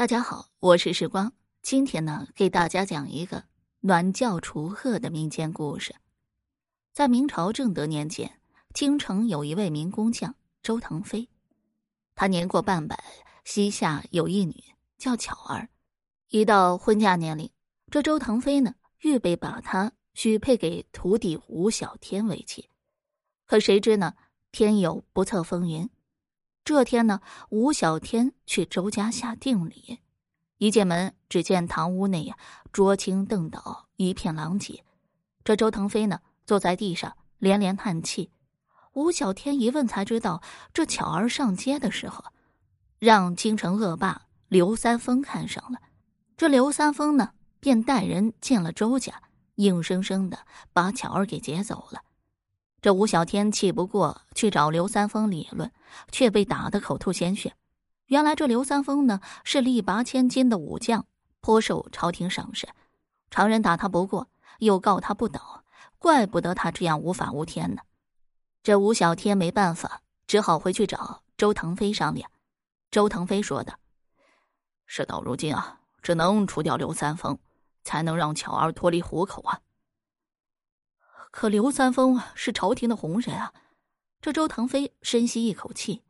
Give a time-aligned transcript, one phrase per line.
[0.00, 1.30] 大家好，我是时光。
[1.60, 3.44] 今天呢，给大家讲一个
[3.80, 5.94] 暖教除恶的民间故事。
[6.90, 8.40] 在明朝正德年间，
[8.72, 11.28] 京城有一位民工匠周腾飞，
[12.14, 12.98] 他年过半百，
[13.44, 14.64] 膝下有一女，
[14.96, 15.68] 叫巧儿。
[16.30, 17.50] 一到婚嫁年龄，
[17.90, 22.70] 这周腾飞呢，预备把她许配给徒弟吴小天为妻。
[23.44, 24.14] 可谁知呢，
[24.50, 25.90] 天有不测风云。
[26.64, 29.98] 这天呢，吴小天去周家下定礼，
[30.58, 32.36] 一进门，只见堂屋内呀，
[32.70, 34.84] 桌倾凳倒，一片狼藉。
[35.42, 38.30] 这周腾飞呢，坐在地上，连连叹气。
[38.92, 42.24] 吴小天一问才知道，这巧儿上街的时候，
[42.98, 45.78] 让京城恶霸刘三丰看上了。
[46.36, 49.22] 这刘三丰呢，便带人进了周家，
[49.56, 50.40] 硬生生的
[50.72, 52.02] 把巧儿给劫走了。
[52.80, 55.70] 这吴小天气不过，去找刘三丰理论，
[56.10, 57.54] 却被打得口吐鲜血。
[58.06, 61.06] 原来这刘三丰呢是力拔千斤的武将，
[61.40, 62.68] 颇受朝廷赏识。
[63.30, 65.64] 常人打他不过，又告他不倒，
[65.98, 67.82] 怪不得他这样无法无天呢。
[68.62, 72.30] 这吴小天没办法，只好回去找周腾飞商量。
[72.90, 73.78] 周腾飞说的
[74.86, 77.38] ：“事到如今啊，只能除掉刘三丰，
[77.84, 79.60] 才能让巧儿脱离虎口啊。”
[81.30, 83.52] 可刘三丰啊是朝廷的红人啊，
[84.20, 86.02] 这周腾飞深吸一口气。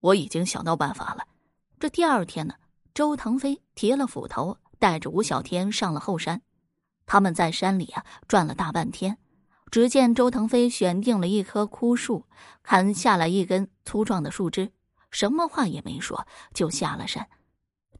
[0.00, 1.26] 我已经想到办法了。
[1.78, 2.54] 这第二天呢，
[2.94, 6.40] 周腾飞提了斧头，带着吴小天上了后山。
[7.06, 9.18] 他们在山里啊转了大半天，
[9.70, 12.26] 只见周腾飞选定了一棵枯树，
[12.62, 14.72] 砍下来一根粗壮的树枝，
[15.10, 17.28] 什么话也没说，就下了山。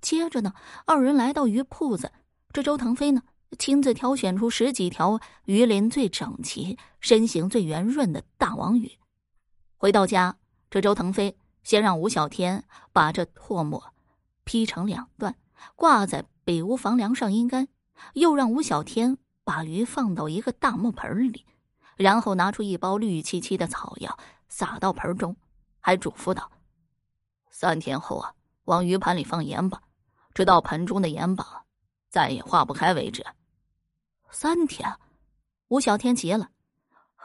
[0.01, 0.55] 接着呢，
[0.87, 2.13] 二人来到鱼铺子，
[2.51, 3.23] 这周腾飞呢。
[3.55, 8.99] 亲自挑选出十几条鱼鳞最整齐、身形最圆润的大王鱼。
[9.77, 10.37] 回到家，
[10.71, 13.93] 这周腾飞先让吴小天把这唾沫
[14.45, 15.37] 劈成两段，
[15.75, 17.69] 挂在北屋房梁上阴干，
[18.15, 21.45] 又让吴小天把鱼放到一个大木盆里，
[21.97, 25.37] 然后拿出一包绿漆漆的草药撒到盆中，
[25.81, 26.51] 还嘱咐道
[27.51, 28.35] ：“三天后啊，
[28.65, 29.83] 往鱼盘里放盐巴，
[30.33, 31.65] 直到盆中的盐巴
[32.09, 33.25] 再也化不开为止。”
[34.35, 34.99] 三天，
[35.69, 36.51] 吴小天急了，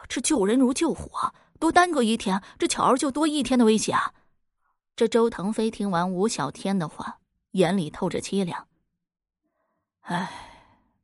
[0.08, 4.14] 这救人如救火，多耽搁一天，这巧儿就多一天的危险啊。
[4.94, 7.18] 这周腾飞听完吴小天的话，
[7.50, 8.68] 眼里透着凄凉。
[10.02, 10.30] 唉，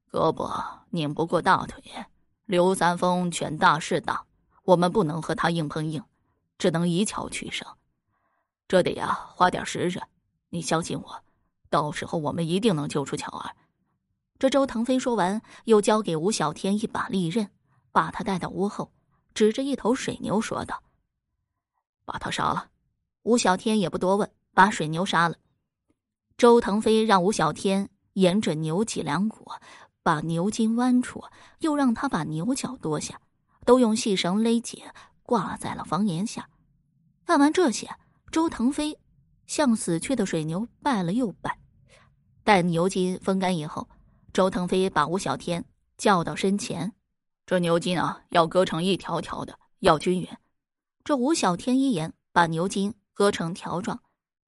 [0.08, 0.48] 胳膊
[0.90, 1.82] 拧不过大腿，
[2.44, 4.26] 刘三丰权大势大，
[4.62, 6.04] 我们不能和他硬碰硬，
[6.56, 7.66] 只能以巧取胜。
[8.68, 10.00] 这得呀，花点时日。
[10.50, 11.24] 你相信我，
[11.68, 13.56] 到时候我们一定能救出巧儿。
[14.38, 17.50] 这周腾飞说完，又交给吴小天一把利刃，
[17.90, 18.92] 把他带到屋后，
[19.32, 20.82] 指着一头水牛说道
[22.04, 22.68] ：“把他杀了。”
[23.24, 25.36] 吴小天也不多问，把水牛杀了。
[26.36, 29.50] 周腾飞让吴小天沿着牛脊梁骨
[30.02, 31.24] 把牛筋剜出，
[31.60, 33.20] 又让他把牛角剁下，
[33.64, 34.84] 都用细绳勒紧，
[35.22, 36.48] 挂在了房檐下。
[37.24, 37.96] 干完这些，
[38.30, 38.98] 周腾飞
[39.46, 41.58] 向死去的水牛拜了又拜，
[42.44, 43.88] 待牛筋风干以后。
[44.36, 45.64] 周腾飞把吴小天
[45.96, 46.92] 叫到身前，
[47.46, 50.28] 这牛筋啊，要割成一条条的，要均匀。
[51.02, 54.02] 这吴小天一眼，把牛筋割成条状。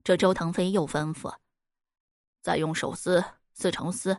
[0.04, 1.34] 这周腾飞又吩咐
[2.44, 4.19] ：“再用手撕，撕成丝。”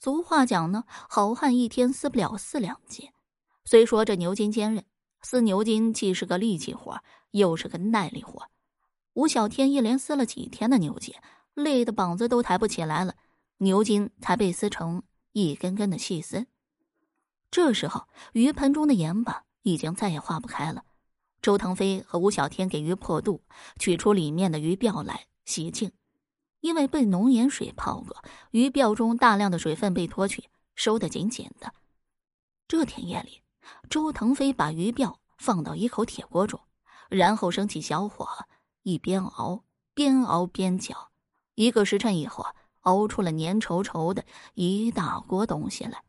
[0.00, 3.10] 俗话讲呢，好汉一天撕不了四两筋。
[3.64, 4.84] 虽说这牛筋坚韧，
[5.20, 8.46] 撕牛筋既是个力气活，又是个耐力活。
[9.14, 11.12] 吴小天一连撕了几天的牛筋，
[11.54, 13.16] 累得膀子都抬不起来了。
[13.62, 16.46] 牛筋才被撕成一根根的细丝。
[17.50, 20.84] 这时候，鱼盆中的盐巴已经再也化不开了。
[21.42, 23.42] 周腾飞和吴小天给鱼破肚，
[23.78, 25.92] 取出里面的鱼鳔来洗净。
[26.60, 31.74] 因为被浓盐水泡过，鱼鳔中大量的水分被脱去，收得紧紧的。
[32.66, 33.42] 这天夜里，
[33.90, 36.58] 周腾飞把鱼鳔放到一口铁锅中，
[37.10, 38.26] 然后升起小火，
[38.84, 41.10] 一边熬边熬边搅。
[41.56, 42.46] 一个时辰以后。
[42.80, 44.24] 熬出了黏稠稠的
[44.54, 46.02] 一大锅东西来。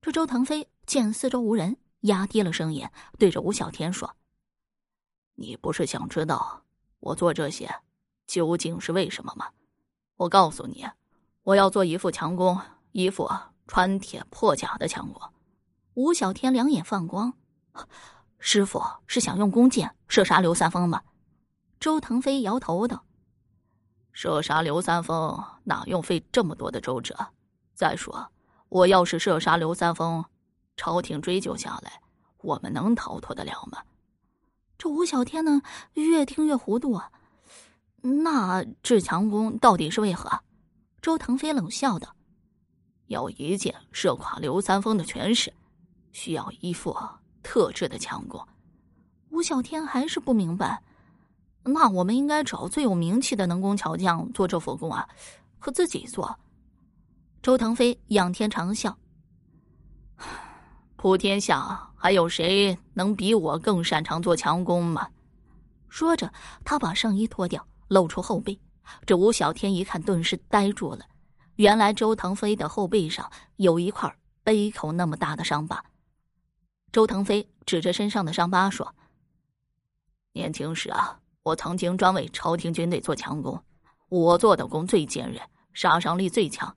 [0.00, 2.88] 这周腾飞见四周无人，压低了声音
[3.18, 4.16] 对着吴小天说
[5.34, 6.62] ：“你不是想知道
[7.00, 7.82] 我做这些
[8.26, 9.48] 究竟是为什么吗？
[10.16, 10.86] 我告诉你，
[11.42, 12.60] 我要做一副强弓，
[12.92, 13.28] 一副
[13.66, 15.20] 穿铁破甲的强弓。”
[15.94, 17.34] 吴小天两眼放光
[18.38, 21.02] ：“师傅是想用弓箭射杀刘三丰吗？”
[21.80, 23.05] 周腾飞摇头道。
[24.16, 27.14] 射杀刘三丰哪用费这么多的周折？
[27.74, 28.26] 再说，
[28.70, 30.24] 我要是射杀刘三丰，
[30.74, 32.00] 朝廷追究下来，
[32.38, 33.82] 我们能逃脱得了吗？
[34.78, 35.60] 这吴小天呢，
[35.92, 37.12] 越听越糊涂啊！
[38.00, 40.40] 那治强功到底是为何？
[41.02, 42.16] 周腾飞冷笑道
[43.08, 45.52] ：“要一箭射垮刘三丰的权势，
[46.12, 46.96] 需要一副
[47.42, 48.42] 特制的强弓。”
[49.28, 50.82] 吴小天还是不明白。
[51.68, 55.08] 那我们应该找最有名气的能工巧匠做这佛功啊，
[55.58, 56.38] 可自己做。
[57.42, 58.94] 周腾飞仰天长啸
[60.94, 65.08] ：“普天下还有谁能比我更擅长做强功吗？”
[65.90, 66.32] 说着，
[66.64, 68.56] 他把上衣脱掉，露出后背。
[69.04, 71.00] 这吴小天一看，顿时呆住了。
[71.56, 75.84] 原来周腾飞的后背上有一块杯口那么大的伤疤。
[76.92, 78.94] 周腾飞指着身上的伤疤说
[80.32, 83.62] ：“年轻时啊。”我曾经专为朝廷军队做强攻，
[84.08, 85.40] 我做的弓最坚韧，
[85.72, 86.76] 杀伤力最强，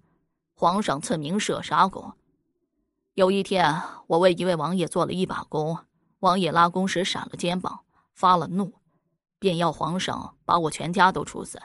[0.53, 2.13] 皇上赐名射杀弓。
[3.15, 5.75] 有一天，我为一位王爷做了一把弓，
[6.19, 7.79] 王爷拉弓时闪了肩膀，
[8.13, 8.73] 发了怒，
[9.39, 11.59] 便要皇上把我全家都处死。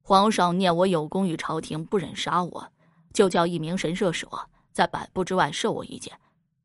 [0.00, 2.72] 皇上念我有功于朝廷，不忍杀我，
[3.12, 4.30] 就叫一名神射手
[4.70, 6.20] 在百步之外射我一箭，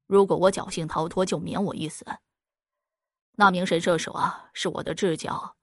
[0.06, 2.06] 如果我侥幸逃脱，就免我一死。
[3.40, 5.56] 那名神射手啊，是我的至交，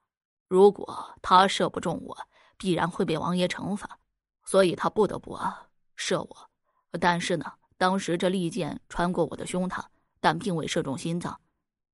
[0.49, 2.17] 如果他射不中我，
[2.57, 3.99] 必然会被王爷惩罚，
[4.47, 6.51] 所以他不得不啊射我。
[6.99, 9.85] 但是呢，当时这利箭穿过我的胸膛，
[10.21, 11.39] 但并未射中心脏，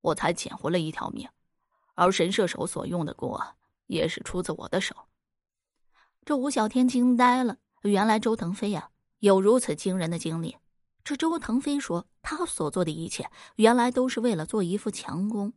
[0.02, 1.28] 我才捡回了一条命。
[1.96, 3.56] 而神射手所用的弓啊，
[3.88, 4.94] 也是出自我的手。
[6.24, 10.58] 这吴小天惊呆了，原来周腾飞呀有如此惊人的经历。
[11.02, 15.52] 这周腾飞说，他所做的一切，原来都是为了做一副强弓。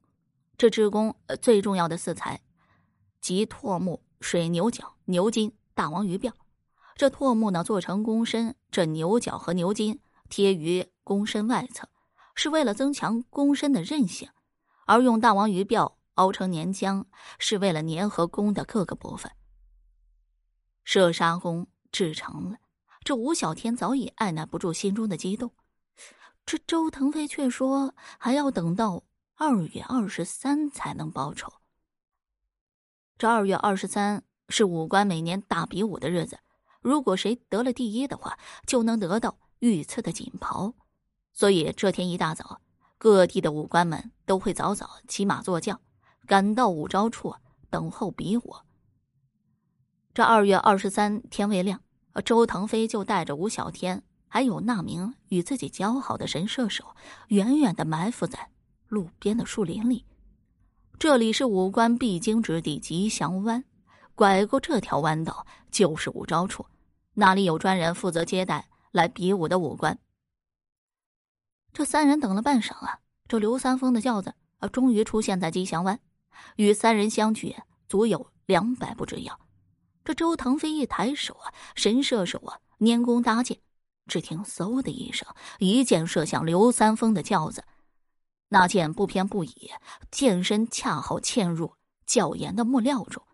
[0.57, 2.41] 这制弓最重要的四材，
[3.19, 6.31] 即拓木、水牛角、牛筋、大王鱼鳔。
[6.95, 9.99] 这拓木呢做成弓身，这牛角和牛筋
[10.29, 11.89] 贴于弓身外侧，
[12.35, 14.29] 是为了增强弓身的韧性；
[14.85, 17.03] 而用大王鱼鳔熬成粘浆，
[17.37, 19.29] 是为了粘合弓的各个部分。
[20.85, 22.59] 射杀弓制成了，
[23.03, 25.51] 这吴小天早已按捺不住心中的激动。
[26.45, 29.03] 这周腾飞却说还要等到。
[29.37, 31.51] 二月二十三才能报仇。
[33.17, 36.39] 这二月二十三是武官每年大比武的日子，
[36.79, 40.73] 如果谁得了第一的话，就能得到御赐的锦袍。
[41.33, 42.61] 所以这天一大早，
[42.97, 45.81] 各地的武官们都会早早骑马坐轿，
[46.25, 47.35] 赶到武招处
[47.69, 48.55] 等候比武。
[50.13, 51.81] 这二月二十三天未亮，
[52.23, 56.95] 周腾飞就带着吴小天，还有那名与自己交好的神射手，
[57.27, 58.49] 远远的埋伏在。
[58.87, 60.05] 路边的树林里，
[60.99, 63.63] 这里是武官必经之地吉祥湾。
[64.13, 66.65] 拐过这条弯道就是武招处，
[67.15, 69.99] 那里有专人负责接待来比武的武官。
[71.73, 75.99] 这三人等了半晌啊，这刘三丰的轿子啊，终于出现在吉祥湾，
[76.55, 77.55] 与三人相距
[77.89, 79.37] 足有两百步之遥。
[80.05, 83.59] 这周腾飞一抬手啊，神射手啊，拈弓搭箭，
[84.07, 85.27] 只听嗖的一声，
[85.59, 87.65] 一箭射向刘三丰的轿子。
[88.49, 89.71] 那剑不偏不倚，
[90.11, 91.73] 剑身恰好嵌入
[92.05, 93.25] 较严的木料中，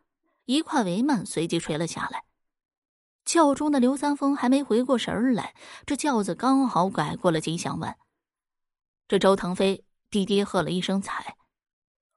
[0.46, 2.24] 一块帷幔随即垂了下来。
[3.24, 5.54] 轿中的刘三丰还没回过神儿来，
[5.86, 7.98] 这轿子刚好拐过了吉祥湾。
[9.08, 11.38] 这周腾飞低低喝了一声彩，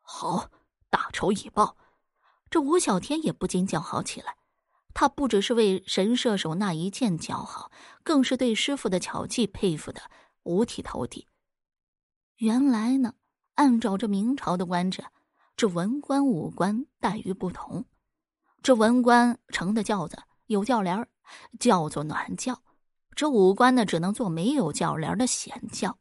[0.00, 0.50] 好，
[0.88, 1.76] 大仇已报。
[2.48, 4.36] 这吴小天也不禁叫好起来，
[4.94, 7.70] 他不只是为神射手那一剑叫好，
[8.04, 10.02] 更是对师傅的巧技佩服的
[10.44, 11.26] 五体投地。
[12.44, 13.14] 原来呢，
[13.54, 15.02] 按照这明朝的官制，
[15.56, 17.86] 这文官武官待遇不同。
[18.62, 21.08] 这文官乘的轿子有轿帘
[21.58, 22.56] 叫做暖轿；
[23.14, 25.96] 这武官呢，只能坐没有轿帘的闲轿。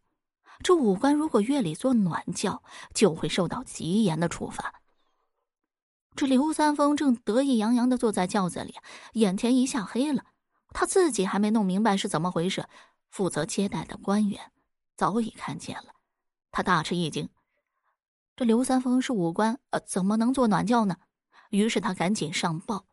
[0.61, 2.61] 这武官如果夜里坐暖轿，
[2.93, 4.81] 就会受到极严的处罚。
[6.17, 8.75] 这刘三丰正得意洋洋的坐在轿子里，
[9.13, 10.25] 眼前一下黑了。
[10.73, 12.67] 他自己还没弄明白是怎么回事，
[13.09, 14.51] 负责接待的官员
[14.97, 15.92] 早已看见了。
[16.53, 17.29] 他大吃一惊，
[18.35, 20.97] 这刘三丰是武官，呃，怎么能做暖轿呢？
[21.49, 22.85] 于是他赶紧上报。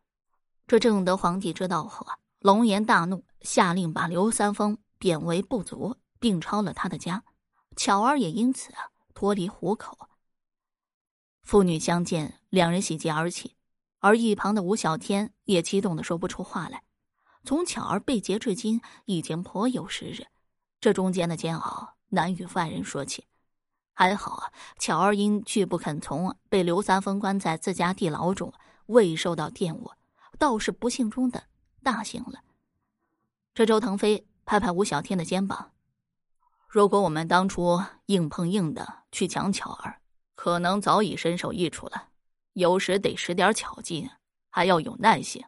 [0.65, 7.23] 这正德皇帝知道后啊，龙颜大怒，下令把刘三丰贬为部族，并抄了他的家。
[7.75, 10.09] 巧儿也因此啊脱离虎口。
[11.43, 13.55] 父女相见，两人喜极而泣，
[13.99, 16.81] 而一旁的吴小天也激动的说不出话来。
[17.43, 20.25] 从巧儿被劫至今，已经颇有时日，
[20.79, 23.27] 这中间的煎熬难与外人说起。
[24.01, 28.51] 还好啊，巧儿因拒不肯从，被刘三丰关在自家地牢中，
[28.87, 29.91] 未受到玷污，
[30.39, 31.43] 倒是不幸中的
[31.83, 32.41] 大幸了。
[33.53, 35.73] 这周腾飞拍拍吴小天的肩膀
[36.67, 40.01] ：“如果我们当初硬碰硬的去抢巧儿，
[40.33, 42.07] 可能早已身首异处了。
[42.53, 44.09] 有时得使点巧劲，
[44.49, 45.45] 还要有耐性。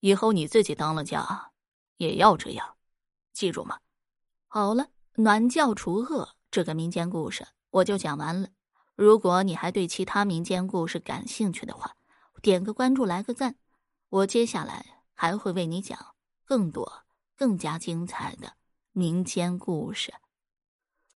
[0.00, 1.52] 以后你自己当了家，
[1.96, 2.74] 也要这样，
[3.32, 3.78] 记住吗？
[4.48, 8.48] 好了，暖教除恶这个民间故事我就讲完了。
[8.96, 11.96] 如果你还对其他民间故事感兴趣的话，
[12.42, 13.56] 点个关注，来个赞。
[14.08, 14.84] 我接下来
[15.14, 17.04] 还会为你讲更多、
[17.36, 18.54] 更加精彩的
[18.92, 20.12] 民间故事。